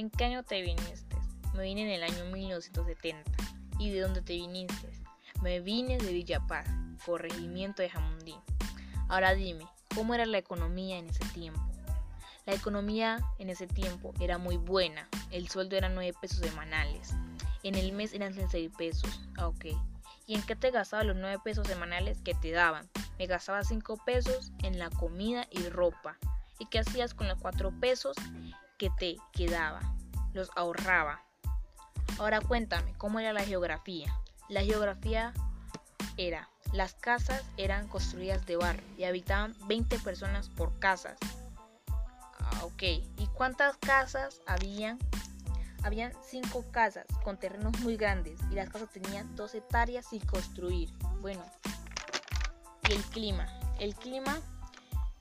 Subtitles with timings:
[0.00, 1.14] ¿En qué año te viniste?
[1.52, 3.30] Me vine en el año 1970.
[3.78, 4.88] ¿Y de dónde te viniste?
[5.42, 6.66] Me vine de Villapaz,
[7.04, 8.34] corregimiento de Jamundí.
[9.10, 11.60] Ahora dime, ¿cómo era la economía en ese tiempo?
[12.46, 15.06] La economía en ese tiempo era muy buena.
[15.30, 17.10] El sueldo era 9 pesos semanales.
[17.62, 19.20] En el mes eran 6 pesos.
[19.36, 19.50] Ah.
[20.26, 22.88] ¿Y en qué te gastabas los 9 pesos semanales que te daban?
[23.18, 26.16] Me gastaba 5 pesos en la comida y ropa.
[26.58, 28.16] ¿Y qué hacías con los 4 pesos
[28.80, 29.82] que te quedaba?
[30.32, 31.22] Los ahorraba.
[32.18, 34.10] Ahora cuéntame, ¿cómo era la geografía?
[34.48, 35.34] La geografía
[36.16, 41.18] era, las casas eran construidas de barro y habitaban 20 personas por casas.
[42.38, 42.82] Ah, ok.
[43.18, 44.98] ¿Y cuántas casas habían?
[45.82, 50.90] Habían 5 casas con terrenos muy grandes y las casas tenían 2 hectáreas sin construir.
[51.20, 51.44] Bueno,
[52.88, 53.46] y el clima.
[53.78, 54.40] El clima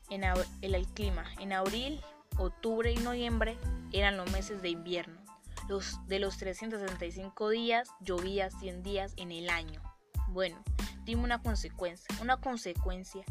[0.09, 0.23] en,
[0.61, 2.01] el clima en abril,
[2.39, 3.57] octubre y noviembre
[3.91, 5.19] eran los meses de invierno.
[5.67, 9.81] Los, de los 365 días llovía 100 días en el año.
[10.29, 10.63] Bueno,
[11.03, 12.07] dime una consecuencia.
[12.21, 13.23] Una consecuencia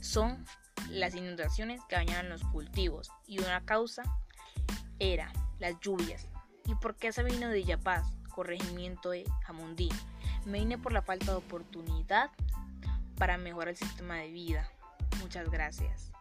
[0.00, 0.44] son
[0.90, 4.04] las inundaciones que dañaban los cultivos y una causa
[4.98, 6.26] era las lluvias.
[6.64, 9.88] ¿Y por qué se vino de Yapaz, corregimiento de Jamundí?
[10.44, 12.30] Me vine por la falta de oportunidad
[13.16, 14.68] para mejorar el sistema de vida.
[15.20, 16.12] Muchas gracias.